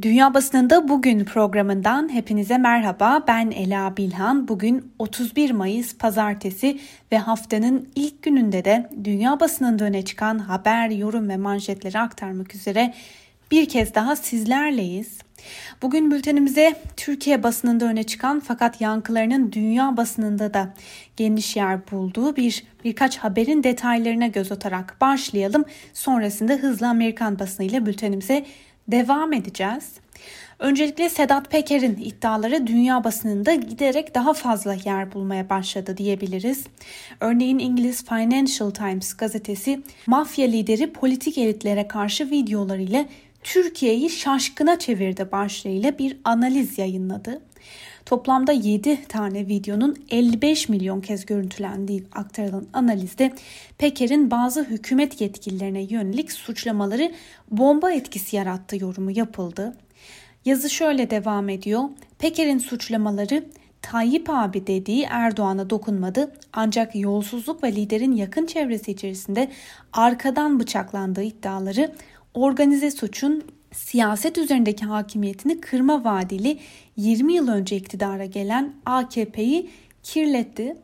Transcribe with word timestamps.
Dünya 0.00 0.34
Basınında 0.34 0.88
Bugün 0.88 1.24
programından 1.24 2.12
hepinize 2.12 2.58
merhaba. 2.58 3.24
Ben 3.28 3.50
Ela 3.50 3.96
Bilhan. 3.96 4.48
Bugün 4.48 4.92
31 4.98 5.50
Mayıs 5.50 5.96
Pazartesi 5.96 6.80
ve 7.12 7.18
haftanın 7.18 7.88
ilk 7.94 8.22
gününde 8.22 8.64
de 8.64 8.90
dünya 9.04 9.40
basınında 9.40 9.84
öne 9.84 10.04
çıkan 10.04 10.38
haber, 10.38 10.90
yorum 10.90 11.28
ve 11.28 11.36
manşetleri 11.36 11.98
aktarmak 11.98 12.54
üzere 12.54 12.94
bir 13.50 13.68
kez 13.68 13.94
daha 13.94 14.16
sizlerleyiz. 14.16 15.18
Bugün 15.82 16.10
bültenimize 16.10 16.74
Türkiye 16.96 17.42
basınında 17.42 17.84
öne 17.84 18.02
çıkan 18.02 18.40
fakat 18.40 18.80
yankılarının 18.80 19.52
dünya 19.52 19.96
basınında 19.96 20.54
da 20.54 20.74
geniş 21.16 21.56
yer 21.56 21.90
bulduğu 21.90 22.36
bir 22.36 22.64
birkaç 22.84 23.18
haberin 23.18 23.62
detaylarına 23.62 24.26
göz 24.26 24.52
atarak 24.52 24.96
başlayalım. 25.00 25.64
Sonrasında 25.94 26.52
hızlı 26.52 26.88
Amerikan 26.88 27.38
basınıyla 27.38 27.86
bültenimize 27.86 28.44
devam 28.92 29.32
edeceğiz. 29.32 29.92
Öncelikle 30.58 31.08
Sedat 31.08 31.50
Peker'in 31.50 31.96
iddiaları 31.96 32.66
dünya 32.66 33.04
basınında 33.04 33.54
giderek 33.54 34.14
daha 34.14 34.32
fazla 34.32 34.74
yer 34.84 35.12
bulmaya 35.12 35.50
başladı 35.50 35.96
diyebiliriz. 35.96 36.64
Örneğin 37.20 37.58
İngiliz 37.58 38.04
Financial 38.04 38.70
Times 38.70 39.14
gazetesi 39.14 39.82
mafya 40.06 40.46
lideri 40.46 40.92
politik 40.92 41.38
elitlere 41.38 41.88
karşı 41.88 42.30
videolarıyla 42.30 43.04
Türkiye'yi 43.42 44.10
şaşkına 44.10 44.78
çevirdi 44.78 45.28
başlığıyla 45.32 45.98
bir 45.98 46.16
analiz 46.24 46.78
yayınladı. 46.78 47.40
Toplamda 48.06 48.52
7 48.52 49.04
tane 49.04 49.48
videonun 49.48 49.96
55 50.10 50.68
milyon 50.68 51.00
kez 51.00 51.26
görüntülendiği 51.26 52.04
aktarılan 52.12 52.66
analizde 52.72 53.32
Peker'in 53.78 54.30
bazı 54.30 54.64
hükümet 54.64 55.20
yetkililerine 55.20 55.82
yönelik 55.82 56.32
suçlamaları 56.32 57.12
bomba 57.50 57.92
etkisi 57.92 58.36
yarattığı 58.36 58.76
yorumu 58.76 59.10
yapıldı. 59.10 59.76
Yazı 60.44 60.70
şöyle 60.70 61.10
devam 61.10 61.48
ediyor. 61.48 61.82
Peker'in 62.18 62.58
suçlamaları 62.58 63.44
Tayyip 63.82 64.30
abi 64.30 64.66
dediği 64.66 65.02
Erdoğan'a 65.10 65.70
dokunmadı 65.70 66.32
ancak 66.52 66.94
yolsuzluk 66.94 67.62
ve 67.62 67.72
liderin 67.72 68.12
yakın 68.12 68.46
çevresi 68.46 68.90
içerisinde 68.92 69.50
arkadan 69.92 70.60
bıçaklandığı 70.60 71.22
iddiaları 71.22 71.92
organize 72.34 72.90
suçun 72.90 73.44
siyaset 73.72 74.38
üzerindeki 74.38 74.84
hakimiyetini 74.84 75.60
kırma 75.60 76.04
vaadili 76.04 76.58
20 76.96 77.34
yıl 77.34 77.48
önce 77.48 77.76
iktidara 77.76 78.24
gelen 78.24 78.72
AKP'yi 78.86 79.70
kirletti. 80.02 80.76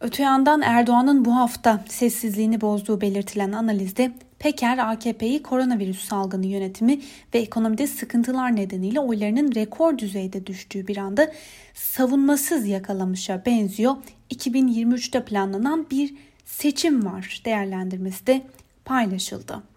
Öte 0.00 0.22
yandan 0.22 0.62
Erdoğan'ın 0.62 1.24
bu 1.24 1.36
hafta 1.36 1.84
sessizliğini 1.88 2.60
bozduğu 2.60 3.00
belirtilen 3.00 3.52
analizde 3.52 4.12
Peker 4.38 4.78
AKP'yi 4.78 5.42
koronavirüs 5.42 6.04
salgını 6.04 6.46
yönetimi 6.46 7.00
ve 7.34 7.38
ekonomide 7.38 7.86
sıkıntılar 7.86 8.56
nedeniyle 8.56 9.00
oylarının 9.00 9.54
rekor 9.54 9.98
düzeyde 9.98 10.46
düştüğü 10.46 10.86
bir 10.86 10.96
anda 10.96 11.32
savunmasız 11.74 12.66
yakalamışa 12.66 13.42
benziyor. 13.46 13.96
2023'te 14.30 15.24
planlanan 15.24 15.86
bir 15.90 16.14
seçim 16.44 17.06
var 17.06 17.42
değerlendirmesi 17.44 18.26
de 18.26 18.42
paylaşıldı. 18.84 19.69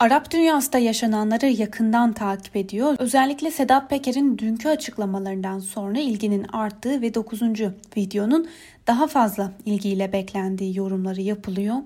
Arap 0.00 0.30
dünyasında 0.30 0.78
yaşananları 0.78 1.46
yakından 1.46 2.12
takip 2.12 2.56
ediyor. 2.56 2.96
Özellikle 2.98 3.50
Sedat 3.50 3.90
Peker'in 3.90 4.38
dünkü 4.38 4.68
açıklamalarından 4.68 5.58
sonra 5.58 5.98
ilginin 5.98 6.46
arttığı 6.52 7.02
ve 7.02 7.14
9. 7.14 7.42
videonun 7.96 8.48
daha 8.86 9.06
fazla 9.06 9.52
ilgiyle 9.64 10.12
beklendiği 10.12 10.76
yorumları 10.76 11.20
yapılıyor. 11.20 11.76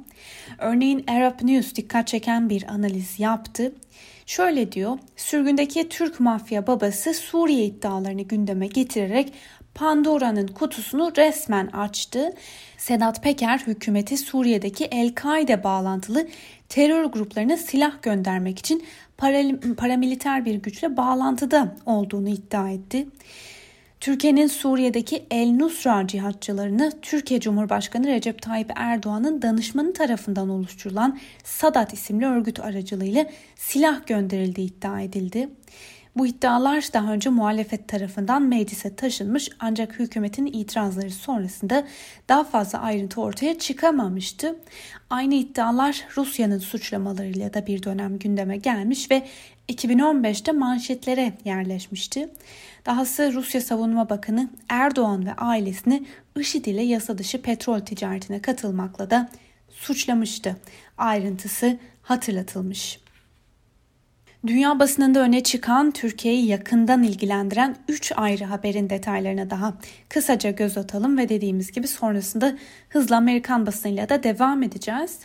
Örneğin 0.58 1.04
Arab 1.06 1.42
News 1.42 1.74
dikkat 1.74 2.06
çeken 2.06 2.50
bir 2.50 2.64
analiz 2.68 3.20
yaptı. 3.20 3.72
Şöyle 4.26 4.72
diyor, 4.72 4.98
sürgündeki 5.16 5.88
Türk 5.88 6.20
mafya 6.20 6.66
babası 6.66 7.14
Suriye 7.14 7.64
iddialarını 7.64 8.22
gündeme 8.22 8.66
getirerek 8.66 9.32
Pandora'nın 9.74 10.46
kutusunu 10.46 11.12
resmen 11.16 11.66
açtı. 11.66 12.32
Sedat 12.78 13.22
Peker 13.22 13.58
hükümeti 13.58 14.16
Suriye'deki 14.16 14.84
El-Kaide 14.84 15.64
bağlantılı 15.64 16.28
terör 16.68 17.04
gruplarına 17.04 17.56
silah 17.56 18.02
göndermek 18.02 18.58
için 18.58 18.84
paramiliter 19.76 20.44
bir 20.44 20.54
güçle 20.54 20.96
bağlantıda 20.96 21.76
olduğunu 21.86 22.28
iddia 22.28 22.70
etti. 22.70 23.06
Türkiye'nin 24.00 24.46
Suriye'deki 24.46 25.26
El 25.30 25.48
Nusra 25.50 26.06
cihatçılarını 26.06 26.92
Türkiye 27.02 27.40
Cumhurbaşkanı 27.40 28.06
Recep 28.06 28.42
Tayyip 28.42 28.70
Erdoğan'ın 28.76 29.42
danışmanı 29.42 29.92
tarafından 29.92 30.48
oluşturulan 30.48 31.18
Sadat 31.44 31.92
isimli 31.92 32.26
örgüt 32.26 32.60
aracılığıyla 32.60 33.26
silah 33.56 34.06
gönderildiği 34.06 34.68
iddia 34.68 35.00
edildi. 35.00 35.48
Bu 36.16 36.26
iddialar 36.26 36.84
daha 36.92 37.12
önce 37.12 37.30
muhalefet 37.30 37.88
tarafından 37.88 38.42
meclise 38.42 38.96
taşınmış 38.96 39.50
ancak 39.60 39.98
hükümetin 39.98 40.46
itirazları 40.46 41.10
sonrasında 41.10 41.86
daha 42.28 42.44
fazla 42.44 42.78
ayrıntı 42.78 43.20
ortaya 43.20 43.58
çıkamamıştı. 43.58 44.56
Aynı 45.10 45.34
iddialar 45.34 46.04
Rusya'nın 46.16 46.58
suçlamalarıyla 46.58 47.54
da 47.54 47.66
bir 47.66 47.82
dönem 47.82 48.18
gündeme 48.18 48.56
gelmiş 48.56 49.10
ve 49.10 49.26
2015'te 49.68 50.52
manşetlere 50.52 51.32
yerleşmişti. 51.44 52.28
Dahası 52.86 53.32
Rusya 53.32 53.60
Savunma 53.60 54.10
Bakanı 54.10 54.50
Erdoğan 54.68 55.26
ve 55.26 55.32
ailesini 55.32 56.06
IŞİD 56.36 56.64
ile 56.64 56.82
yasa 56.82 57.18
dışı 57.18 57.42
petrol 57.42 57.80
ticaretine 57.80 58.42
katılmakla 58.42 59.10
da 59.10 59.30
suçlamıştı. 59.70 60.56
Ayrıntısı 60.98 61.78
hatırlatılmış. 62.02 63.03
Dünya 64.46 64.78
basınında 64.78 65.20
öne 65.20 65.42
çıkan 65.42 65.90
Türkiye'yi 65.90 66.46
yakından 66.46 67.02
ilgilendiren 67.02 67.76
3 67.88 68.12
ayrı 68.16 68.44
haberin 68.44 68.90
detaylarına 68.90 69.50
daha 69.50 69.74
kısaca 70.08 70.50
göz 70.50 70.78
atalım 70.78 71.18
ve 71.18 71.28
dediğimiz 71.28 71.72
gibi 71.72 71.88
sonrasında 71.88 72.54
hızla 72.88 73.16
Amerikan 73.16 73.66
basınıyla 73.66 74.08
da 74.08 74.22
devam 74.22 74.62
edeceğiz. 74.62 75.18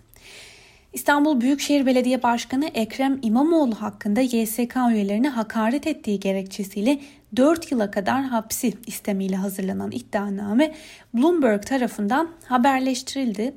İstanbul 0.94 1.42
Büyükşehir 1.42 1.86
Belediye 1.86 2.24
Başkanı 2.24 2.66
Ekrem 2.66 3.20
İmamoğlu 3.22 3.76
hakkında 3.76 4.22
YSK 4.22 4.76
üyelerine 4.92 5.30
hakaret 5.30 5.88
ettiği 5.88 6.20
gerekçesiyle 6.20 7.00
4 7.36 7.72
yıla 7.72 7.92
kadar 7.92 8.24
hapsi 8.24 8.74
istemiyle 8.88 9.36
hazırlanan 9.36 9.92
iddianame 9.92 10.76
Bloomberg 11.14 11.64
tarafından 11.64 12.30
haberleştirildi. 12.46 13.54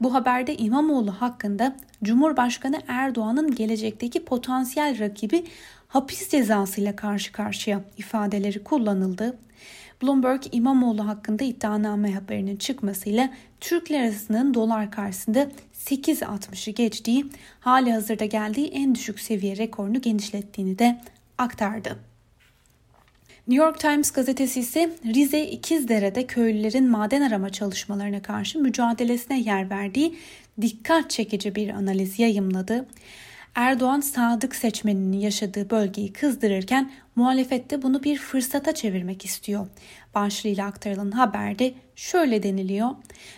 Bu 0.00 0.14
haberde 0.14 0.56
İmamoğlu 0.56 1.10
hakkında 1.12 1.76
Cumhurbaşkanı 2.02 2.80
Erdoğan'ın 2.88 3.54
gelecekteki 3.54 4.24
potansiyel 4.24 4.98
rakibi 4.98 5.44
hapis 5.88 6.28
cezasıyla 6.28 6.96
karşı 6.96 7.32
karşıya 7.32 7.80
ifadeleri 7.96 8.64
kullanıldı. 8.64 9.38
Bloomberg 10.02 10.42
İmamoğlu 10.52 11.06
hakkında 11.06 11.44
iddianame 11.44 12.14
haberinin 12.14 12.56
çıkmasıyla 12.56 13.30
Türk 13.60 13.90
lirasının 13.90 14.54
dolar 14.54 14.90
karşısında 14.90 15.48
8.60'ı 15.74 16.72
geçtiği, 16.72 17.26
hali 17.60 17.92
hazırda 17.92 18.24
geldiği 18.24 18.68
en 18.68 18.94
düşük 18.94 19.20
seviye 19.20 19.56
rekorunu 19.56 20.00
genişlettiğini 20.00 20.78
de 20.78 21.00
aktardı. 21.38 21.98
New 23.48 23.64
York 23.64 23.80
Times 23.80 24.10
gazetesi 24.10 24.60
ise 24.60 24.90
Rize 25.04 25.40
İkizdere'de 25.40 26.26
köylülerin 26.26 26.90
maden 26.90 27.22
arama 27.22 27.50
çalışmalarına 27.50 28.22
karşı 28.22 28.58
mücadelesine 28.58 29.40
yer 29.40 29.70
verdiği 29.70 30.16
dikkat 30.60 31.10
çekici 31.10 31.54
bir 31.54 31.68
analiz 31.68 32.18
yayımladı. 32.18 32.86
Erdoğan 33.54 34.00
sadık 34.00 34.54
seçmeninin 34.54 35.20
yaşadığı 35.20 35.70
bölgeyi 35.70 36.12
kızdırırken 36.12 36.90
muhalefette 37.16 37.82
bunu 37.82 38.02
bir 38.02 38.18
fırsata 38.18 38.74
çevirmek 38.74 39.24
istiyor. 39.24 39.66
Başlığıyla 40.14 40.66
aktarılan 40.66 41.10
haberde 41.10 41.74
şöyle 41.96 42.42
deniliyor. 42.42 42.90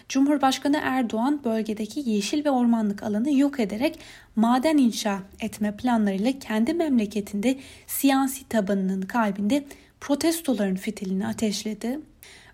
Cumhurbaşkanı 0.08 0.80
Erdoğan 0.82 1.44
bölgedeki 1.44 2.10
yeşil 2.10 2.44
ve 2.44 2.50
ormanlık 2.50 3.02
alanı 3.02 3.38
yok 3.38 3.60
ederek 3.60 3.98
maden 4.36 4.76
inşa 4.78 5.18
etme 5.40 5.76
planlarıyla 5.76 6.32
kendi 6.38 6.74
memleketinde 6.74 7.58
siyasi 7.86 8.48
tabanının 8.48 9.02
kalbinde 9.02 9.64
protestoların 10.06 10.76
fitilini 10.76 11.26
ateşledi. 11.26 11.98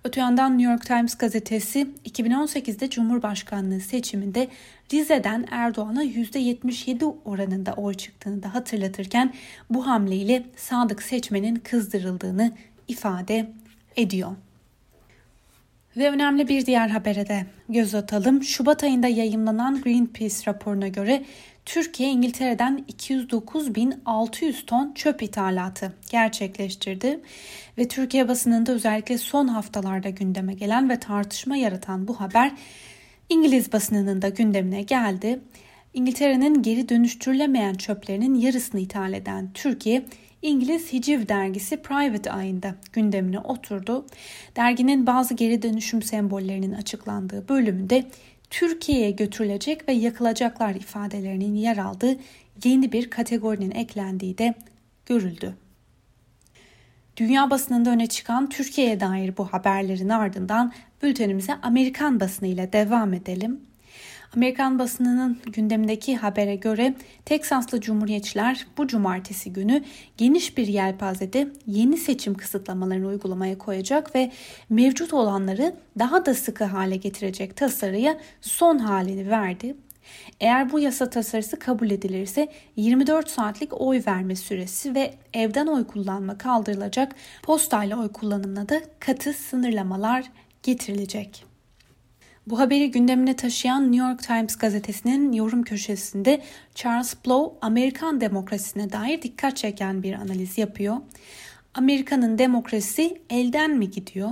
Öte 0.05 0.21
yandan 0.21 0.59
New 0.59 0.73
York 0.73 0.87
Times 0.87 1.15
gazetesi 1.15 1.87
2018'de 2.05 2.91
Cumhurbaşkanlığı 2.91 3.81
seçiminde 3.81 4.49
Rize'den 4.93 5.47
Erdoğan'a 5.51 6.05
%77 6.05 7.15
oranında 7.25 7.73
oy 7.73 7.95
çıktığını 7.95 8.43
da 8.43 8.55
hatırlatırken 8.55 9.35
bu 9.71 9.87
hamleyle 9.87 10.43
sadık 10.57 11.03
seçmenin 11.03 11.57
kızdırıldığını 11.57 12.53
ifade 12.89 13.51
ediyor. 13.97 14.33
Ve 15.97 16.11
önemli 16.11 16.49
bir 16.49 16.67
diğer 16.67 16.89
habere 16.89 17.29
de 17.29 17.47
göz 17.69 17.95
atalım. 17.95 18.43
Şubat 18.43 18.85
ayında 18.85 19.09
yayımlanan 19.09 19.83
Greenpeace 19.83 20.37
raporuna 20.47 20.89
göre 20.89 21.25
Türkiye 21.67 22.11
İngiltere'den 22.11 22.85
209.600 22.93 24.67
ton 24.67 24.93
çöp 24.95 25.23
ithalatı 25.23 25.93
gerçekleştirdi 26.11 27.21
ve 27.79 27.89
Türkiye 27.89 28.29
basınında 28.29 28.73
özellikle 28.73 29.19
son 29.19 29.49
haftalarda 29.49 30.09
gündeme 30.09 30.55
gelen 30.55 30.91
ve 30.91 31.01
tartışma 31.01 31.57
yaratan 31.57 32.09
bu 32.09 32.21
haber 32.21 32.53
İngiliz 33.29 33.73
basınının 33.73 34.23
da 34.23 34.29
gündemine 34.29 34.83
geldi. 34.83 35.41
İngiltere'nin 35.95 36.63
geri 36.63 36.89
dönüştürülemeyen 36.89 37.75
çöplerinin 37.75 38.35
yarısını 38.35 38.81
ithal 38.81 39.13
eden 39.13 39.51
Türkiye, 39.55 40.05
İngiliz 40.43 40.93
Hiciv 40.93 41.29
dergisi 41.29 41.77
Private 41.77 42.33
ayında 42.33 42.75
gündemine 42.93 43.39
oturdu. 43.39 44.07
Derginin 44.57 45.07
bazı 45.07 45.35
geri 45.35 45.63
dönüşüm 45.63 46.03
sembollerinin 46.03 46.73
açıklandığı 46.73 47.49
bölümünde 47.49 48.05
Türkiye'ye 48.53 49.11
götürülecek 49.11 49.89
ve 49.89 49.93
yakılacaklar 49.93 50.75
ifadelerinin 50.75 51.55
yer 51.55 51.77
aldığı 51.77 52.17
yeni 52.65 52.93
bir 52.93 53.11
kategorinin 53.11 53.71
eklendiği 53.71 54.39
de 54.39 54.55
görüldü. 55.07 55.55
Dünya 57.17 57.51
basınında 57.51 57.91
öne 57.91 58.07
çıkan 58.07 58.49
Türkiye'ye 58.49 59.01
dair 59.01 59.37
bu 59.37 59.45
haberlerin 59.45 60.09
ardından 60.09 60.73
bültenimize 61.03 61.55
Amerikan 61.63 62.21
basını 62.21 62.49
ile 62.49 62.73
devam 62.73 63.15
edelim. 63.15 63.61
Amerikan 64.37 64.79
basınının 64.79 65.39
gündemindeki 65.47 66.17
habere 66.17 66.57
göre 66.57 66.95
Teksaslı 67.25 67.81
Cumhuriyetçiler 67.81 68.67
bu 68.79 68.87
cumartesi 68.87 69.53
günü 69.53 69.85
geniş 70.17 70.57
bir 70.57 70.67
yelpazede 70.67 71.49
yeni 71.67 71.97
seçim 71.97 72.35
kısıtlamalarını 72.35 73.07
uygulamaya 73.07 73.59
koyacak 73.59 74.15
ve 74.15 74.33
mevcut 74.71 75.13
olanları 75.13 75.75
daha 75.99 76.27
da 76.27 76.35
sıkı 76.35 76.65
hale 76.65 76.97
getirecek 76.97 77.57
tasarıya 77.57 78.19
son 78.41 78.79
halini 78.79 79.31
verdi. 79.31 79.77
Eğer 80.41 80.73
bu 80.73 80.81
yasa 80.81 81.11
tasarısı 81.11 81.59
kabul 81.59 81.91
edilirse 81.91 82.49
24 82.77 83.31
saatlik 83.31 83.81
oy 83.81 84.03
verme 84.07 84.37
süresi 84.37 84.95
ve 84.95 85.15
evden 85.35 85.67
oy 85.67 85.87
kullanma 85.87 86.39
kaldırılacak, 86.39 87.15
postayla 87.43 88.01
oy 88.01 88.09
kullanımına 88.09 88.69
da 88.69 88.81
katı 89.01 89.33
sınırlamalar 89.33 90.25
getirilecek. 90.63 91.52
Bu 92.47 92.59
haberi 92.59 92.91
gündemine 92.91 93.37
taşıyan 93.37 93.93
New 93.93 94.09
York 94.09 94.23
Times 94.23 94.57
gazetesinin 94.57 95.33
yorum 95.33 95.63
köşesinde 95.63 96.43
Charles 96.75 97.15
Blow 97.27 97.59
Amerikan 97.67 98.21
demokrasisine 98.21 98.93
dair 98.93 99.23
dikkat 99.23 99.57
çeken 99.57 100.03
bir 100.03 100.15
analiz 100.15 100.59
yapıyor. 100.59 100.97
Amerika'nın 101.75 102.39
demokrasi 102.39 103.21
elden 103.31 103.71
mi 103.71 103.91
gidiyor? 103.91 104.31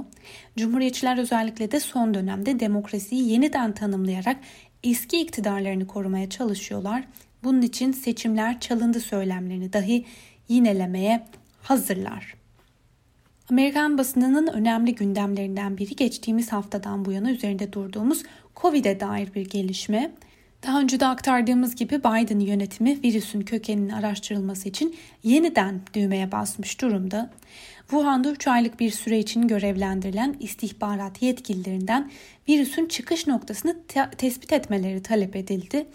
Cumhuriyetçiler 0.56 1.18
özellikle 1.18 1.72
de 1.72 1.80
son 1.80 2.14
dönemde 2.14 2.60
demokrasiyi 2.60 3.28
yeniden 3.28 3.72
tanımlayarak 3.72 4.36
eski 4.84 5.20
iktidarlarını 5.20 5.86
korumaya 5.86 6.30
çalışıyorlar. 6.30 7.04
Bunun 7.44 7.62
için 7.62 7.92
seçimler 7.92 8.60
çalındı 8.60 9.00
söylemlerini 9.00 9.72
dahi 9.72 10.04
yinelemeye 10.48 11.26
hazırlar. 11.62 12.39
Amerikan 13.50 13.98
basınının 13.98 14.46
önemli 14.46 14.94
gündemlerinden 14.94 15.78
biri 15.78 15.96
geçtiğimiz 15.96 16.52
haftadan 16.52 17.04
bu 17.04 17.12
yana 17.12 17.30
üzerinde 17.30 17.72
durduğumuz 17.72 18.22
Covid'e 18.56 19.00
dair 19.00 19.34
bir 19.34 19.50
gelişme. 19.50 20.10
Daha 20.66 20.80
önce 20.80 21.00
de 21.00 21.06
aktardığımız 21.06 21.76
gibi 21.76 21.98
Biden 21.98 22.40
yönetimi 22.40 23.02
virüsün 23.04 23.40
kökeninin 23.40 23.88
araştırılması 23.88 24.68
için 24.68 24.96
yeniden 25.22 25.80
düğmeye 25.94 26.32
basmış 26.32 26.80
durumda. 26.80 27.30
Wuhan'da 27.80 28.30
3 28.30 28.48
aylık 28.48 28.80
bir 28.80 28.90
süre 28.90 29.18
için 29.18 29.48
görevlendirilen 29.48 30.36
istihbarat 30.40 31.22
yetkililerinden 31.22 32.10
virüsün 32.48 32.86
çıkış 32.86 33.26
noktasını 33.26 33.76
te- 33.88 34.10
tespit 34.18 34.52
etmeleri 34.52 35.02
talep 35.02 35.36
edildi. 35.36 35.86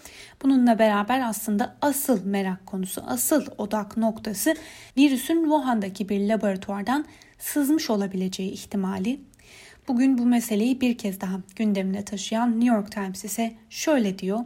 Bununla 0.42 0.78
beraber 0.78 1.20
aslında 1.20 1.76
asıl 1.80 2.26
merak 2.26 2.66
konusu, 2.66 3.02
asıl 3.06 3.46
odak 3.58 3.96
noktası 3.96 4.54
virüsün 4.96 5.42
Wuhan'daki 5.42 6.08
bir 6.08 6.28
laboratuvardan 6.28 7.06
sızmış 7.38 7.90
olabileceği 7.90 8.50
ihtimali. 8.50 9.20
Bugün 9.88 10.18
bu 10.18 10.26
meseleyi 10.26 10.80
bir 10.80 10.98
kez 10.98 11.20
daha 11.20 11.40
gündemine 11.56 12.04
taşıyan 12.04 12.60
New 12.60 12.76
York 12.76 12.92
Times 12.92 13.24
ise 13.24 13.54
şöyle 13.70 14.18
diyor. 14.18 14.40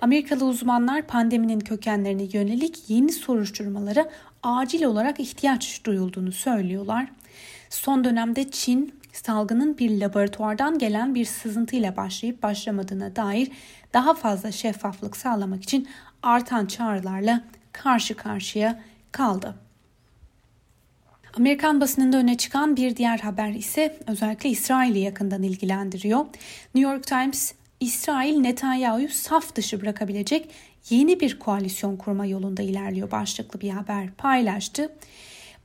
Amerikalı 0.00 0.44
uzmanlar 0.44 1.06
pandeminin 1.06 1.60
kökenlerine 1.60 2.26
yönelik 2.32 2.90
yeni 2.90 3.12
soruşturmalara 3.12 4.10
acil 4.42 4.84
olarak 4.84 5.20
ihtiyaç 5.20 5.84
duyulduğunu 5.84 6.32
söylüyorlar. 6.32 7.08
Son 7.70 8.04
dönemde 8.04 8.50
Çin 8.50 8.94
salgının 9.12 9.78
bir 9.78 10.00
laboratuvardan 10.00 10.78
gelen 10.78 11.14
bir 11.14 11.24
sızıntıyla 11.24 11.96
başlayıp 11.96 12.42
başlamadığına 12.42 13.16
dair 13.16 13.50
daha 13.94 14.14
fazla 14.14 14.52
şeffaflık 14.52 15.16
sağlamak 15.16 15.62
için 15.62 15.88
artan 16.22 16.66
çağrılarla 16.66 17.44
karşı 17.72 18.16
karşıya 18.16 18.82
kaldı. 19.12 19.54
Amerikan 21.36 21.80
basınında 21.80 22.16
öne 22.16 22.36
çıkan 22.36 22.76
bir 22.76 22.96
diğer 22.96 23.18
haber 23.18 23.48
ise 23.48 23.96
özellikle 24.06 24.48
İsrail'i 24.48 24.98
yakından 24.98 25.42
ilgilendiriyor. 25.42 26.20
New 26.74 26.92
York 26.92 27.06
Times, 27.06 27.52
İsrail 27.80 28.36
Netanyahu'yu 28.38 29.08
saf 29.08 29.54
dışı 29.54 29.80
bırakabilecek 29.80 30.48
yeni 30.90 31.20
bir 31.20 31.38
koalisyon 31.38 31.96
kurma 31.96 32.26
yolunda 32.26 32.62
ilerliyor 32.62 33.10
başlıklı 33.10 33.60
bir 33.60 33.70
haber 33.70 34.10
paylaştı. 34.10 34.92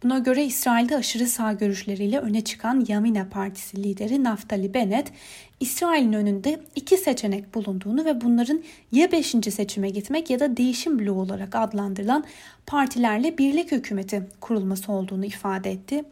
Buna 0.06 0.19
göre 0.19 0.46
İsrail'de 0.46 0.96
aşırı 0.96 1.28
sağ 1.28 1.54
görüşleriyle 1.54 2.19
öne 2.19 2.42
çıkan 2.42 2.86
Yamina 2.88 3.28
Partisi 3.30 3.84
lideri 3.84 4.24
Naftali 4.24 4.74
Bennett, 4.74 5.12
İsrail'in 5.60 6.13
önünde 6.13 6.60
iki 6.75 6.98
seçenek 6.98 7.56
bulunduğunu 7.56 8.06
ve 8.06 8.22
bunların 8.22 8.63
ya 8.92 9.12
5. 9.12 9.28
seçime 9.28 9.90
gitmek 9.90 10.30
ya 10.30 10.40
da 10.40 10.57
değişim 10.57 11.00
bloğu 11.00 11.22
olarak 11.22 11.56
adlandırılan 11.56 12.24
partilerle 12.66 13.38
birlik 13.38 13.72
hükümeti 13.72 14.28
kurulması 14.42 14.92
olduğunu 14.92 15.25
ifade 15.25 15.72
etti 15.72 16.04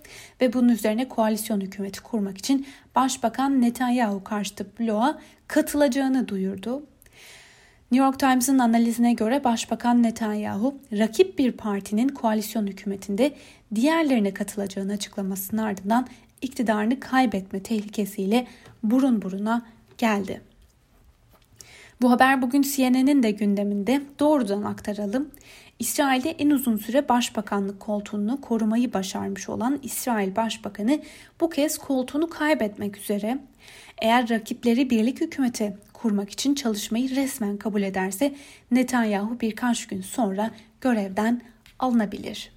ve 0.42 0.54
bunun 0.54 0.70
üzerine 0.70 1.08
koalisyon 1.08 1.62
hükümeti 1.62 2.02
kurmak 2.02 2.38
için 2.38 2.68
Başbakan 2.96 3.62
Netanyahu 3.62 4.24
karşıtı 4.24 4.66
bloğa 4.80 5.20
katılacağını 5.48 6.28
duyurdu. 6.28 6.84
New 7.94 8.06
York 8.06 8.20
Times'ın 8.20 8.60
analizine 8.60 9.14
göre 9.14 9.44
Başbakan 9.44 10.04
Netanyahu 10.04 10.76
rakip 10.92 11.40
bir 11.40 11.52
partinin 11.52 12.08
koalisyon 12.08 12.68
hükümetinde 12.68 13.34
diğerlerine 13.76 14.34
katılacağını 14.34 14.94
açıklamasının 14.94 15.62
ardından 15.62 16.08
iktidarını 16.42 17.00
kaybetme 17.00 17.64
tehlikesiyle 17.64 18.48
burun 18.84 19.22
buruna 19.22 19.66
geldi. 19.98 20.42
Bu 22.02 22.12
haber 22.12 22.42
bugün 22.42 22.62
CNN'in 22.62 23.24
de 23.24 23.32
gündeminde 23.32 24.02
doğrudan 24.20 24.64
aktaralım. 24.64 25.32
İsrail'de 25.80 26.30
en 26.30 26.50
uzun 26.50 26.78
süre 26.78 27.10
başbakanlık 27.10 27.80
koltuğunu 27.80 28.42
korumayı 28.42 28.94
başarmış 28.94 29.50
olan 29.50 29.80
İsrail 29.84 30.36
Başbakanı 30.36 31.00
bu 31.42 31.50
kez 31.50 31.78
koltuğunu 31.78 32.30
kaybetmek 32.30 32.98
üzere. 32.98 33.38
Eğer 34.02 34.30
rakipleri 34.30 34.90
birlik 34.90 35.22
hükümeti 35.22 35.78
kurmak 36.04 36.30
için 36.30 36.56
çalışmayı 36.56 37.16
resmen 37.16 37.58
kabul 37.58 37.82
ederse 37.82 38.36
Netanyahu 38.72 39.40
birkaç 39.40 39.88
gün 39.88 40.02
sonra 40.02 40.52
görevden 40.82 41.42
alınabilir. 41.80 42.52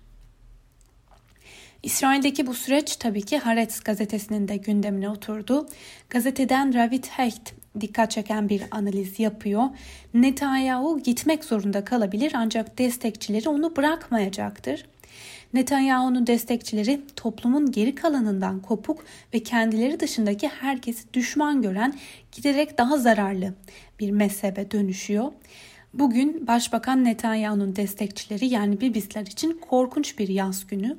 İsrail'deki 1.83 2.47
bu 2.47 2.55
süreç 2.55 2.97
tabii 2.97 3.23
ki 3.23 3.39
Haaretz 3.39 3.81
gazetesinin 3.81 4.49
de 4.49 4.57
gündemine 4.57 5.09
oturdu. 5.09 5.67
Gazeteden 6.11 6.75
Ravit 6.75 7.09
Hecht 7.09 7.53
dikkat 7.81 8.11
çeken 8.11 8.49
bir 8.49 8.63
analiz 8.71 9.21
yapıyor. 9.21 9.65
Netanyahu 10.15 11.03
gitmek 11.03 11.45
zorunda 11.45 11.85
kalabilir 11.85 12.33
ancak 12.37 12.79
destekçileri 12.79 13.49
onu 13.49 13.77
bırakmayacaktır. 13.77 14.87
Netanyahu'nun 15.55 16.27
destekçileri 16.27 17.01
toplumun 17.17 17.73
geri 17.73 17.95
kalanından 17.95 18.61
kopuk 18.61 19.05
ve 19.35 19.43
kendileri 19.43 20.01
dışındaki 20.01 20.49
herkesi 20.49 21.15
düşman 21.15 21.63
gören 21.63 21.95
giderek 22.33 22.79
daha 22.79 22.99
zararlı 22.99 23.55
bir 24.01 24.11
mezhebe 24.11 24.71
dönüşüyor. 24.71 25.33
Bugün 25.95 26.47
Başbakan 26.47 27.05
Netanyahu'nun 27.05 27.77
destekçileri 27.77 28.47
yani 28.47 28.81
Bibisler 28.81 29.23
için 29.23 29.61
korkunç 29.69 30.19
bir 30.19 30.29
yaz 30.29 30.67
günü. 30.67 30.97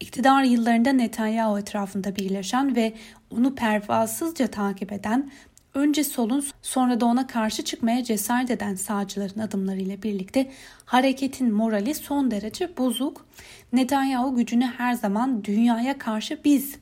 İktidar 0.00 0.42
yıllarında 0.42 0.92
Netanyahu 0.92 1.58
etrafında 1.58 2.16
birleşen 2.16 2.76
ve 2.76 2.92
onu 3.30 3.54
pervasızca 3.54 4.46
takip 4.46 4.92
eden, 4.92 5.30
önce 5.74 6.04
solun 6.04 6.44
sonra 6.62 7.00
da 7.00 7.06
ona 7.06 7.26
karşı 7.26 7.64
çıkmaya 7.64 8.04
cesaret 8.04 8.50
eden 8.50 8.74
sağcıların 8.74 9.40
adımlarıyla 9.40 10.02
birlikte 10.02 10.50
hareketin 10.84 11.52
morali 11.52 11.94
son 11.94 12.30
derece 12.30 12.76
bozuk. 12.76 13.26
Netanyahu 13.72 14.36
gücünü 14.36 14.64
her 14.64 14.94
zaman 14.94 15.44
dünyaya 15.44 15.98
karşı 15.98 16.40
biz 16.44 16.76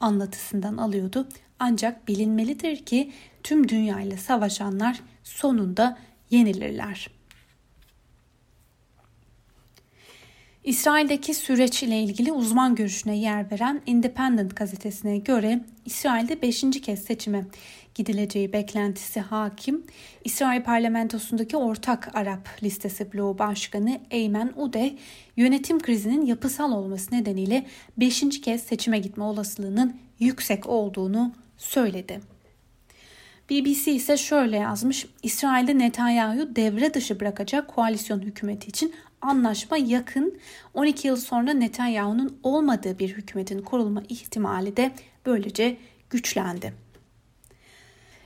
anlatısından 0.00 0.76
alıyordu. 0.76 1.28
Ancak 1.58 2.08
bilinmelidir 2.08 2.84
ki 2.84 3.12
tüm 3.42 3.68
dünyayla 3.68 4.16
savaşanlar 4.16 5.00
sonunda 5.22 5.98
yenilirler. 6.30 7.08
İsrail'deki 10.64 11.34
süreç 11.34 11.82
ile 11.82 12.02
ilgili 12.02 12.32
uzman 12.32 12.74
görüşüne 12.74 13.16
yer 13.16 13.50
veren 13.50 13.82
Independent 13.86 14.56
gazetesine 14.56 15.18
göre 15.18 15.64
İsrail'de 15.84 16.42
5. 16.42 16.64
kez 16.82 17.04
seçime 17.04 17.44
gidileceği 17.94 18.52
beklentisi 18.52 19.20
hakim. 19.20 19.84
İsrail 20.24 20.62
parlamentosundaki 20.62 21.56
ortak 21.56 22.16
Arap 22.16 22.48
listesi 22.62 23.12
bloğu 23.12 23.38
başkanı 23.38 24.00
Eymen 24.10 24.52
Ude 24.56 24.94
yönetim 25.36 25.80
krizinin 25.80 26.26
yapısal 26.26 26.72
olması 26.72 27.14
nedeniyle 27.14 27.66
5. 27.96 28.40
kez 28.40 28.62
seçime 28.62 28.98
gitme 28.98 29.24
olasılığının 29.24 29.96
yüksek 30.18 30.66
olduğunu 30.66 31.32
söyledi. 31.58 32.20
BBC 33.50 33.92
ise 33.92 34.16
şöyle 34.16 34.56
yazmış. 34.56 35.06
İsrail'de 35.22 35.78
Netanyahu 35.78 36.56
devre 36.56 36.94
dışı 36.94 37.20
bırakacak 37.20 37.68
koalisyon 37.68 38.20
hükümeti 38.20 38.68
için 38.68 38.94
anlaşma 39.20 39.76
yakın. 39.76 40.38
12 40.74 41.08
yıl 41.08 41.16
sonra 41.16 41.52
Netanyahu'nun 41.52 42.38
olmadığı 42.42 42.98
bir 42.98 43.08
hükümetin 43.08 43.62
kurulma 43.62 44.02
ihtimali 44.08 44.76
de 44.76 44.92
böylece 45.26 45.76
güçlendi. 46.10 46.83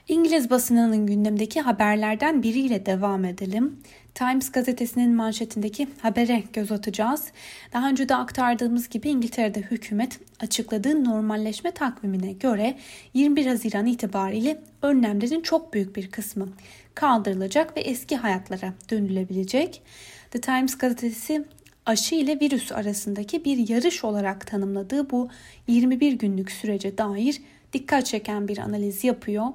İngiliz 0.09 0.51
basınının 0.51 1.07
gündemdeki 1.07 1.61
haberlerden 1.61 2.43
biriyle 2.43 2.87
devam 2.87 3.25
edelim. 3.25 3.81
Times 4.15 4.53
gazetesinin 4.53 5.15
manşetindeki 5.15 5.89
habere 6.03 6.43
göz 6.53 6.73
atacağız. 6.73 7.25
Daha 7.73 7.89
önce 7.89 8.09
de 8.09 8.15
aktardığımız 8.17 8.89
gibi 8.89 9.09
İngiltere'de 9.09 9.61
hükümet 9.61 10.21
açıkladığı 10.41 11.05
normalleşme 11.05 11.71
takvimine 11.71 12.33
göre 12.33 12.79
21 13.15 13.47
Haziran 13.47 13.87
itibariyle 13.87 14.61
önlemlerin 14.83 15.41
çok 15.41 15.75
büyük 15.75 15.97
bir 15.97 16.11
kısmı 16.11 16.49
kaldırılacak 16.95 17.77
ve 17.77 17.81
eski 17.81 18.17
hayatlara 18.17 18.75
dönülebilecek. 18.91 19.83
The 20.31 20.41
Times 20.41 20.79
gazetesi 20.79 21.45
aşı 21.87 22.15
ile 22.15 22.41
virüs 22.41 22.73
arasındaki 22.73 23.45
bir 23.45 23.69
yarış 23.69 24.05
olarak 24.05 24.47
tanımladığı 24.47 25.11
bu 25.11 25.29
21 25.67 26.13
günlük 26.13 26.53
sürece 26.53 26.99
dair 26.99 27.41
dikkat 27.73 28.07
çeken 28.07 28.49
bir 28.49 28.59
analiz 28.59 29.05
yapıyor 29.05 29.47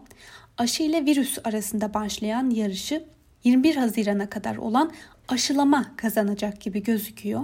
aşı 0.58 0.84
ile 0.84 1.06
virüs 1.06 1.38
arasında 1.44 1.94
başlayan 1.94 2.50
yarışı 2.50 3.04
21 3.44 3.76
Haziran'a 3.76 4.30
kadar 4.30 4.56
olan 4.56 4.92
aşılama 5.28 5.96
kazanacak 5.98 6.62
gibi 6.62 6.84
gözüküyor. 6.84 7.42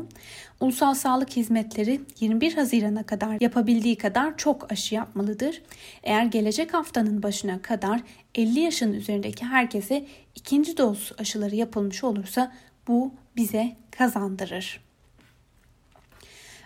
Ulusal 0.60 0.94
Sağlık 0.94 1.30
Hizmetleri 1.30 2.02
21 2.20 2.54
Haziran'a 2.54 3.04
kadar 3.04 3.42
yapabildiği 3.42 3.96
kadar 3.96 4.38
çok 4.38 4.72
aşı 4.72 4.96
yapmalıdır. 4.96 5.62
Eğer 6.04 6.26
gelecek 6.26 6.74
haftanın 6.74 7.24
başına 7.24 7.62
kadar 7.62 8.02
50 8.36 8.60
yaşın 8.60 8.94
üzerindeki 8.94 9.46
herkese 9.46 10.06
ikinci 10.36 10.78
doz 10.78 11.12
aşıları 11.18 11.56
yapılmış 11.56 12.04
olursa 12.04 12.52
bu 12.88 13.14
bize 13.36 13.76
kazandırır. 13.92 14.89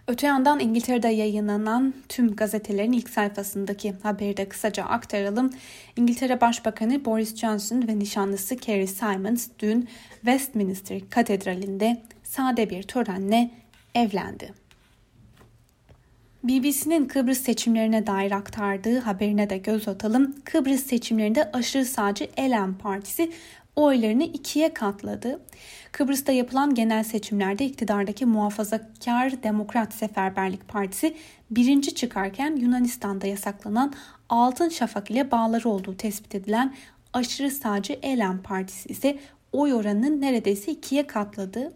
Öte 0.07 0.27
yandan 0.27 0.59
İngiltere'de 0.59 1.07
yayınlanan 1.07 1.93
tüm 2.09 2.35
gazetelerin 2.35 2.91
ilk 2.91 3.09
sayfasındaki 3.09 3.93
haberi 4.03 4.37
de 4.37 4.49
kısaca 4.49 4.83
aktaralım. 4.83 5.49
İngiltere 5.95 6.41
Başbakanı 6.41 7.05
Boris 7.05 7.35
Johnson 7.35 7.87
ve 7.87 7.99
nişanlısı 7.99 8.57
Kerry 8.57 8.87
Simons 8.87 9.47
dün 9.59 9.89
Westminster 10.15 11.09
Katedrali'nde 11.09 12.01
sade 12.23 12.69
bir 12.69 12.83
törenle 12.83 13.51
evlendi. 13.95 14.53
BBC'nin 16.43 17.05
Kıbrıs 17.05 17.41
seçimlerine 17.41 18.07
dair 18.07 18.31
aktardığı 18.31 18.99
haberine 18.99 19.49
de 19.49 19.57
göz 19.57 19.87
atalım. 19.87 20.35
Kıbrıs 20.45 20.83
seçimlerinde 20.83 21.51
aşırı 21.53 21.85
sağcı 21.85 22.27
Elem 22.37 22.77
Partisi 22.77 23.31
oylarını 23.75 24.23
ikiye 24.23 24.73
katladı. 24.73 25.39
Kıbrıs'ta 25.91 26.31
yapılan 26.31 26.75
genel 26.75 27.03
seçimlerde 27.03 27.65
iktidardaki 27.65 28.25
muhafazakar 28.25 29.43
Demokrat 29.43 29.93
Seferberlik 29.93 30.67
Partisi 30.67 31.15
birinci 31.51 31.95
çıkarken 31.95 32.55
Yunanistan'da 32.55 33.27
yasaklanan 33.27 33.93
Altın 34.29 34.69
Şafak 34.69 35.11
ile 35.11 35.31
bağları 35.31 35.69
olduğu 35.69 35.97
tespit 35.97 36.35
edilen 36.35 36.75
aşırı 37.13 37.51
sağcı 37.51 37.93
Elem 38.01 38.41
Partisi 38.41 38.89
ise 38.89 39.19
oy 39.51 39.73
oranını 39.73 40.21
neredeyse 40.21 40.71
ikiye 40.71 41.07
katladı. 41.07 41.73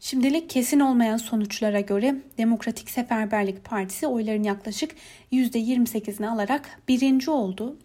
Şimdilik 0.00 0.50
kesin 0.50 0.80
olmayan 0.80 1.16
sonuçlara 1.16 1.80
göre 1.80 2.14
Demokratik 2.38 2.90
Seferberlik 2.90 3.64
Partisi 3.64 4.06
oyların 4.06 4.42
yaklaşık 4.42 4.90
%28'ini 5.32 6.28
alarak 6.28 6.80
birinci 6.88 7.30
oldu. 7.30 7.76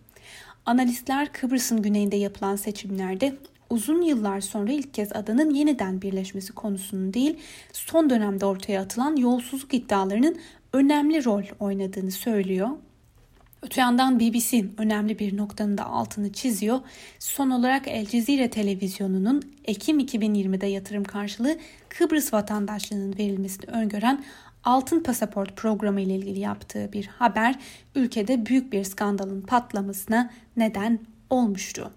Analistler 0.65 1.33
Kıbrıs'ın 1.33 1.81
güneyinde 1.81 2.15
yapılan 2.15 2.55
seçimlerde 2.55 3.35
uzun 3.69 4.01
yıllar 4.01 4.41
sonra 4.41 4.71
ilk 4.71 4.93
kez 4.93 5.11
adanın 5.15 5.49
yeniden 5.53 6.01
birleşmesi 6.01 6.53
konusunu 6.53 7.13
değil, 7.13 7.37
son 7.73 8.09
dönemde 8.09 8.45
ortaya 8.45 8.81
atılan 8.81 9.15
yolsuzluk 9.15 9.73
iddialarının 9.73 10.37
önemli 10.73 11.25
rol 11.25 11.43
oynadığını 11.59 12.11
söylüyor. 12.11 12.69
Öte 13.61 13.81
yandan 13.81 14.19
BBC 14.19 14.65
önemli 14.77 15.19
bir 15.19 15.37
noktanın 15.37 15.77
da 15.77 15.85
altını 15.85 16.33
çiziyor. 16.33 16.79
Son 17.19 17.49
olarak 17.49 17.87
El 17.87 18.05
Cezire 18.05 18.49
televizyonunun 18.49 19.43
Ekim 19.65 19.99
2020'de 19.99 20.67
yatırım 20.67 21.03
karşılığı 21.03 21.57
Kıbrıs 21.89 22.33
vatandaşlığının 22.33 23.17
verilmesini 23.17 23.71
öngören 23.71 24.23
altın 24.63 25.03
pasaport 25.03 25.55
programı 25.57 26.01
ile 26.01 26.15
ilgili 26.15 26.39
yaptığı 26.39 26.93
bir 26.93 27.07
haber 27.07 27.55
ülkede 27.95 28.45
büyük 28.45 28.73
bir 28.73 28.83
skandalın 28.83 29.41
patlamasına 29.41 30.29
neden 30.57 30.99
olmuştu. 31.29 31.91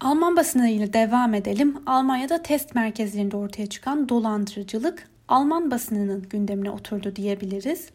Alman 0.00 0.36
basını 0.36 0.68
ile 0.68 0.92
devam 0.92 1.34
edelim. 1.34 1.76
Almanya'da 1.86 2.42
test 2.42 2.74
merkezlerinde 2.74 3.36
ortaya 3.36 3.66
çıkan 3.66 4.08
dolandırıcılık 4.08 5.08
Alman 5.28 5.70
basınının 5.70 6.22
gündemine 6.30 6.70
oturdu 6.70 7.16
diyebiliriz. 7.16 7.88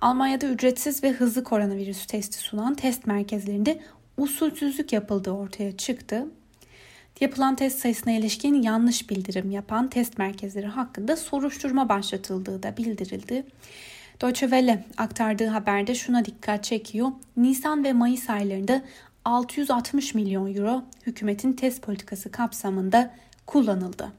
Almanya'da 0.00 0.46
ücretsiz 0.46 1.02
ve 1.04 1.12
hızlı 1.12 1.44
koronavirüs 1.44 2.06
testi 2.06 2.38
sunan 2.38 2.74
test 2.74 3.06
merkezlerinde 3.06 3.80
usulsüzlük 4.16 4.92
yapıldığı 4.92 5.30
ortaya 5.30 5.76
çıktı. 5.76 6.26
Yapılan 7.20 7.56
test 7.56 7.78
sayısına 7.78 8.12
ilişkin 8.12 8.62
yanlış 8.62 9.10
bildirim 9.10 9.50
yapan 9.50 9.90
test 9.90 10.18
merkezleri 10.18 10.66
hakkında 10.66 11.16
soruşturma 11.16 11.88
başlatıldığı 11.88 12.62
da 12.62 12.76
bildirildi. 12.76 13.46
Deutsche 14.20 14.46
Welle 14.46 14.84
aktardığı 14.96 15.46
haberde 15.46 15.94
şuna 15.94 16.24
dikkat 16.24 16.64
çekiyor. 16.64 17.08
Nisan 17.36 17.84
ve 17.84 17.92
Mayıs 17.92 18.30
aylarında 18.30 18.82
660 19.24 20.14
milyon 20.14 20.54
euro 20.54 20.82
hükümetin 21.06 21.52
test 21.52 21.82
politikası 21.82 22.30
kapsamında 22.30 23.14
kullanıldı. 23.46 24.12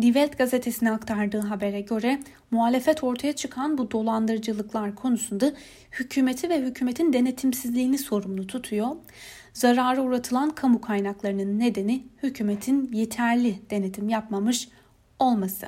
Die 0.00 0.12
Welt 0.12 0.38
gazetesine 0.38 0.90
aktardığı 0.90 1.40
habere 1.40 1.80
göre 1.80 2.20
muhalefet 2.50 3.04
ortaya 3.04 3.32
çıkan 3.32 3.78
bu 3.78 3.90
dolandırıcılıklar 3.90 4.94
konusunda 4.94 5.52
hükümeti 5.92 6.48
ve 6.48 6.60
hükümetin 6.60 7.12
denetimsizliğini 7.12 7.98
sorumlu 7.98 8.46
tutuyor. 8.46 8.88
Zarara 9.56 10.00
uğratılan 10.02 10.50
kamu 10.50 10.80
kaynaklarının 10.80 11.58
nedeni 11.58 12.04
hükümetin 12.22 12.92
yeterli 12.92 13.70
denetim 13.70 14.08
yapmamış 14.08 14.68
olması. 15.18 15.66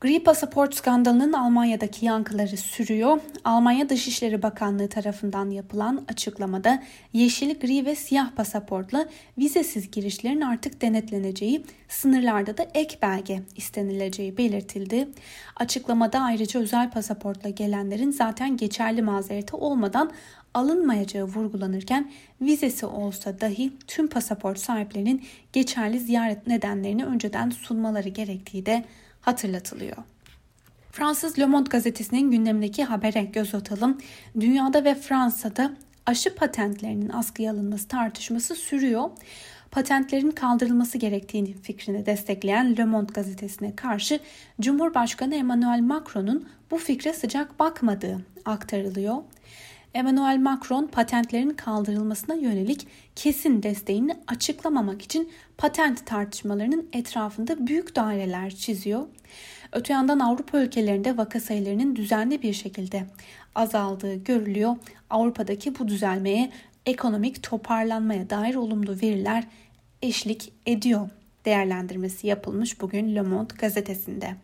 Gri 0.00 0.22
pasaport 0.22 0.74
skandalının 0.74 1.32
Almanya'daki 1.32 2.06
yankıları 2.06 2.56
sürüyor. 2.56 3.20
Almanya 3.44 3.88
Dışişleri 3.88 4.42
Bakanlığı 4.42 4.88
tarafından 4.88 5.50
yapılan 5.50 6.04
açıklamada 6.08 6.82
yeşil, 7.12 7.60
gri 7.60 7.86
ve 7.86 7.94
siyah 7.94 8.30
pasaportla 8.36 9.06
vizesiz 9.38 9.90
girişlerin 9.90 10.40
artık 10.40 10.82
denetleneceği, 10.82 11.64
sınırlarda 11.88 12.58
da 12.58 12.66
ek 12.74 12.98
belge 13.02 13.42
istenileceği 13.56 14.38
belirtildi. 14.38 15.08
Açıklamada 15.56 16.20
ayrıca 16.20 16.60
özel 16.60 16.90
pasaportla 16.90 17.48
gelenlerin 17.48 18.10
zaten 18.10 18.56
geçerli 18.56 19.02
mazereti 19.02 19.56
olmadan 19.56 20.10
alınmayacağı 20.54 21.24
vurgulanırken 21.24 22.12
vizesi 22.40 22.86
olsa 22.86 23.40
dahi 23.40 23.72
tüm 23.86 24.08
pasaport 24.08 24.58
sahiplerinin 24.58 25.24
geçerli 25.52 26.00
ziyaret 26.00 26.46
nedenlerini 26.46 27.04
önceden 27.04 27.50
sunmaları 27.50 28.08
gerektiği 28.08 28.66
de 28.66 28.84
hatırlatılıyor. 29.24 29.96
Fransız 30.92 31.38
Le 31.38 31.46
Monde 31.46 31.68
gazetesinin 31.68 32.30
gündemindeki 32.30 32.84
habere 32.84 33.22
göz 33.22 33.54
atalım. 33.54 33.98
Dünyada 34.40 34.84
ve 34.84 34.94
Fransa'da 34.94 35.72
aşı 36.06 36.34
patentlerinin 36.34 37.08
askıya 37.08 37.52
alınması 37.52 37.88
tartışması 37.88 38.54
sürüyor. 38.54 39.10
Patentlerin 39.70 40.30
kaldırılması 40.30 40.98
gerektiğini 40.98 41.54
fikrini 41.54 42.06
destekleyen 42.06 42.76
Le 42.76 42.84
Monde 42.84 43.12
gazetesine 43.12 43.76
karşı 43.76 44.20
Cumhurbaşkanı 44.60 45.34
Emmanuel 45.34 45.80
Macron'un 45.80 46.48
bu 46.70 46.78
fikre 46.78 47.12
sıcak 47.12 47.58
bakmadığı 47.58 48.20
aktarılıyor. 48.44 49.16
Emmanuel 49.94 50.38
Macron 50.38 50.86
patentlerin 50.86 51.50
kaldırılmasına 51.50 52.34
yönelik 52.34 52.86
kesin 53.16 53.62
desteğini 53.62 54.16
açıklamamak 54.26 55.02
için 55.02 55.32
patent 55.58 56.06
tartışmalarının 56.06 56.88
etrafında 56.92 57.66
büyük 57.66 57.96
daireler 57.96 58.50
çiziyor. 58.50 59.06
Öte 59.72 59.92
yandan 59.92 60.18
Avrupa 60.18 60.58
ülkelerinde 60.58 61.16
vaka 61.16 61.40
sayılarının 61.40 61.96
düzenli 61.96 62.42
bir 62.42 62.52
şekilde 62.52 63.06
azaldığı 63.54 64.14
görülüyor. 64.14 64.76
Avrupa'daki 65.10 65.78
bu 65.78 65.88
düzelmeye 65.88 66.50
ekonomik 66.86 67.42
toparlanmaya 67.42 68.30
dair 68.30 68.54
olumlu 68.54 68.92
veriler 69.02 69.44
eşlik 70.02 70.52
ediyor 70.66 71.08
değerlendirmesi 71.44 72.26
yapılmış 72.26 72.80
bugün 72.80 73.14
Le 73.14 73.22
Monde 73.22 73.54
gazetesinde. 73.58 74.36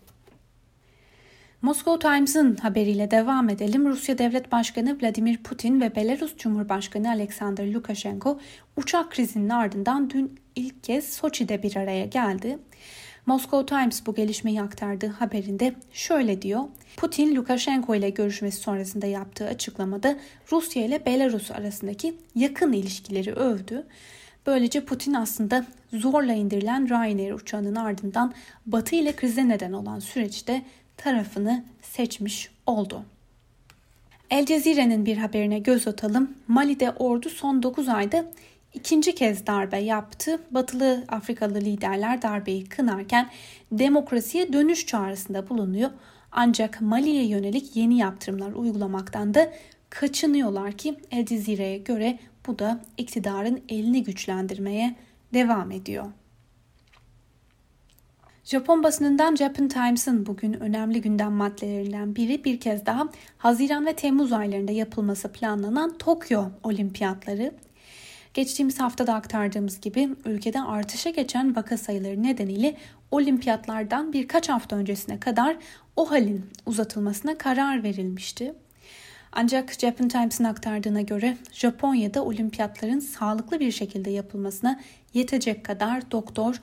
Moscow 1.63 2.09
Times'ın 2.09 2.57
haberiyle 2.57 3.11
devam 3.11 3.49
edelim. 3.49 3.89
Rusya 3.89 4.19
Devlet 4.19 4.53
Başkanı 4.53 4.99
Vladimir 5.03 5.37
Putin 5.37 5.81
ve 5.81 5.97
Belarus 5.97 6.37
Cumhurbaşkanı 6.37 7.11
Alexander 7.11 7.73
Lukashenko 7.73 8.39
uçak 8.77 9.11
krizinin 9.11 9.49
ardından 9.49 10.11
dün 10.11 10.41
ilk 10.57 10.85
kez 10.85 11.13
Soçi'de 11.13 11.63
bir 11.63 11.77
araya 11.77 12.07
geldi. 12.07 12.59
Moscow 13.27 13.77
Times 13.77 14.07
bu 14.07 14.15
gelişmeyi 14.15 14.63
aktardığı 14.63 15.07
haberinde 15.07 15.75
şöyle 15.93 16.43
diyor. 16.43 16.65
Putin, 16.97 17.37
Lukashenko 17.37 17.95
ile 17.95 18.11
görüşmesi 18.11 18.61
sonrasında 18.61 19.07
yaptığı 19.07 19.47
açıklamada 19.47 20.19
Rusya 20.53 20.85
ile 20.85 21.07
Belarus 21.07 21.51
arasındaki 21.51 22.15
yakın 22.35 22.73
ilişkileri 22.73 23.33
övdü. 23.33 23.87
Böylece 24.47 24.85
Putin 24.85 25.15
aslında 25.15 25.67
zorla 25.93 26.33
indirilen 26.33 26.89
Ryanair 26.89 27.33
uçağının 27.33 27.75
ardından 27.75 28.35
Batı 28.67 28.97
ile 28.97 29.17
krize 29.17 29.49
neden 29.49 29.73
olan 29.73 29.99
süreçte 29.99 30.63
tarafını 31.01 31.65
seçmiş 31.83 32.51
oldu. 32.67 33.05
El 34.31 34.47
Cezire'nin 34.47 35.07
bir 35.07 35.17
haberine 35.17 35.59
göz 35.59 35.89
atalım. 35.89 36.35
Mali'de 36.49 36.91
ordu 36.91 37.29
son 37.29 37.63
9 37.63 37.89
ayda 37.89 38.25
ikinci 38.75 39.15
kez 39.15 39.47
darbe 39.47 39.79
yaptı. 39.79 40.41
Batılı 40.51 41.05
Afrikalı 41.09 41.55
liderler 41.55 42.23
darbeyi 42.23 42.65
kınarken 42.65 43.31
demokrasiye 43.73 44.53
dönüş 44.53 44.87
çağrısında 44.87 45.49
bulunuyor. 45.49 45.91
Ancak 46.33 46.81
Mali'ye 46.81 47.27
yönelik 47.27 47.77
yeni 47.77 47.99
yaptırımlar 47.99 48.53
uygulamaktan 48.53 49.35
da 49.35 49.53
kaçınıyorlar 49.91 50.73
ki 50.73 50.95
El 51.11 51.27
Cezire'ye 51.27 51.79
göre 51.79 52.19
bu 52.47 52.59
da 52.59 52.81
iktidarın 52.99 53.61
elini 53.69 54.05
güçlendirmeye 54.05 54.95
devam 55.35 55.71
ediyor. 55.71 56.07
Japon 58.45 58.83
basınından 58.83 59.37
Japan 59.37 59.69
Times'ın 59.69 60.27
bugün 60.27 60.53
önemli 60.53 61.01
gündem 61.01 61.33
maddelerinden 61.33 62.17
biri 62.17 62.45
bir 62.45 62.61
kez 62.61 62.87
daha 62.87 63.09
Haziran 63.39 63.87
ve 63.87 63.93
Temmuz 63.93 64.33
aylarında 64.33 64.73
yapılması 64.73 65.33
planlanan 65.33 65.99
Tokyo 65.99 66.45
Olimpiyatları. 66.63 67.55
Geçtiğimiz 68.35 68.81
haftada 68.81 69.15
aktardığımız 69.15 69.81
gibi 69.81 70.09
ülkede 70.25 70.61
artışa 70.61 71.11
geçen 71.11 71.57
vaka 71.57 71.77
sayıları 71.77 72.23
nedeniyle 72.23 72.77
olimpiyatlardan 73.11 74.13
birkaç 74.13 74.49
hafta 74.49 74.77
öncesine 74.77 75.21
kadar 75.21 75.57
o 75.97 76.11
halin 76.11 76.47
uzatılmasına 76.67 77.39
karar 77.39 77.83
verilmişti. 77.83 78.55
Ancak 79.33 79.73
Japan 79.81 80.09
Times'ın 80.09 80.45
aktardığına 80.45 81.01
göre 81.01 81.37
Japonya'da 81.53 82.25
olimpiyatların 82.25 82.99
sağlıklı 82.99 83.61
bir 83.61 83.73
şekilde 83.73 84.11
yapılmasına 84.11 84.81
yetecek 85.15 85.65
kadar 85.65 86.11
doktor 86.11 86.61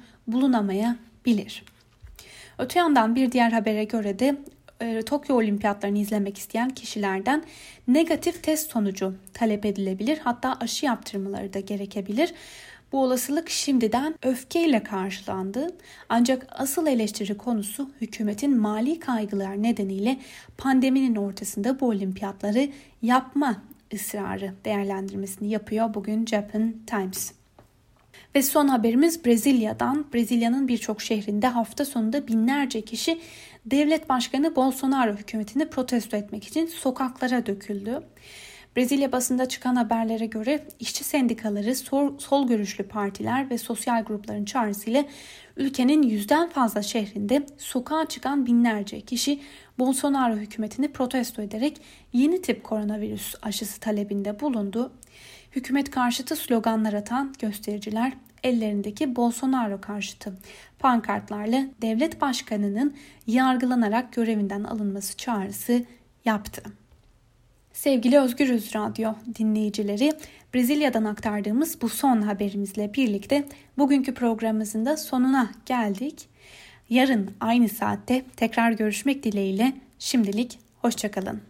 bulunamayabilir. 1.28 1.64
Öte 2.58 2.80
yandan 2.80 3.16
bir 3.16 3.32
diğer 3.32 3.52
habere 3.52 3.84
göre 3.84 4.20
de 4.20 4.38
e, 4.82 5.02
Tokyo 5.02 5.36
Olimpiyatlarını 5.36 5.98
izlemek 5.98 6.38
isteyen 6.38 6.70
kişilerden 6.70 7.44
negatif 7.88 8.44
test 8.44 8.72
sonucu 8.72 9.16
talep 9.34 9.66
edilebilir. 9.66 10.20
Hatta 10.24 10.58
aşı 10.60 10.86
yaptırmaları 10.86 11.54
da 11.54 11.60
gerekebilir. 11.60 12.34
Bu 12.92 13.04
olasılık 13.04 13.50
şimdiden 13.50 14.16
öfkeyle 14.24 14.84
karşılandı. 14.84 15.68
Ancak 16.10 16.48
asıl 16.52 16.88
eleştiri 16.88 17.38
konusu 17.38 17.90
hükümetin 18.02 18.58
mali 18.58 19.00
kaygılar 19.00 19.64
nedeniyle 19.64 20.20
pandeminin 20.58 21.16
ortasında 21.16 21.80
bu 21.80 21.88
olimpiyatları 21.88 22.70
yapma 23.02 23.62
ısrarı 23.94 24.54
değerlendirmesini 24.66 25.50
yapıyor 25.50 25.94
bugün 25.94 26.26
Japan 26.26 26.74
Times. 26.88 27.32
Ve 28.38 28.42
son 28.42 28.68
haberimiz 28.68 29.26
Brezilya'dan. 29.26 30.06
Brezilya'nın 30.14 30.68
birçok 30.68 31.02
şehrinde 31.02 31.48
hafta 31.48 31.86
sonunda 31.86 32.28
binlerce 32.28 32.82
kişi 32.82 33.20
devlet 33.66 34.10
başkanı 34.10 34.56
Bolsonaro 34.56 35.14
hükümetini 35.14 35.70
protesto 35.70 36.18
etmek 36.18 36.48
için 36.48 36.66
sokaklara 36.66 37.46
döküldü. 37.46 38.04
Brezilya 38.76 39.12
basında 39.12 39.50
çıkan 39.50 39.76
haberlere 39.76 40.26
göre 40.26 40.68
işçi 40.80 41.04
sendikaları, 41.04 41.76
sol, 41.76 42.18
sol 42.18 42.48
görüşlü 42.48 42.84
partiler 42.88 43.50
ve 43.50 43.58
sosyal 43.58 44.04
grupların 44.04 44.46
çağrısıyla 44.46 45.06
ülkenin 45.56 46.04
yüzden 46.04 46.50
fazla 46.50 46.82
şehrinde 46.82 47.46
sokağa 47.58 48.06
çıkan 48.06 48.46
binlerce 48.46 49.02
kişi 49.02 49.40
Bolsonaro 49.80 50.36
hükümetini 50.36 50.92
protesto 50.92 51.42
ederek 51.42 51.82
yeni 52.14 52.42
tip 52.42 52.64
koronavirüs 52.64 53.36
aşısı 53.42 53.80
talebinde 53.80 54.40
bulundu. 54.40 54.92
Hükümet 55.58 55.92
karşıtı 55.92 56.36
sloganlar 56.36 56.94
atan 56.94 57.34
göstericiler 57.40 58.14
ellerindeki 58.44 59.16
Bolsonaro 59.16 59.82
karşıtı 59.82 60.34
pankartlarla 60.80 61.66
devlet 61.82 62.22
başkanının 62.22 62.96
yargılanarak 63.28 64.14
görevinden 64.14 64.64
alınması 64.64 65.18
çağrısı 65.18 65.86
yaptı. 66.26 66.64
Sevgili 67.74 68.20
Özgürüz 68.20 68.76
Radyo 68.76 69.14
dinleyicileri, 69.40 70.12
Brezilya'dan 70.54 71.06
aktardığımız 71.06 71.82
bu 71.82 71.90
son 71.90 72.22
haberimizle 72.22 72.94
birlikte 72.94 73.46
bugünkü 73.78 74.14
programımızın 74.14 74.86
da 74.86 74.98
sonuna 74.98 75.52
geldik. 75.66 76.28
Yarın 76.90 77.32
aynı 77.40 77.70
saatte 77.70 78.26
tekrar 78.36 78.72
görüşmek 78.72 79.24
dileğiyle 79.24 79.74
şimdilik 80.00 80.60
hoşçakalın. 80.82 81.42